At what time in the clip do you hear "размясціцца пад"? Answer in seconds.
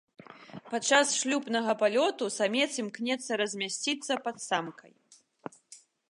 3.41-4.35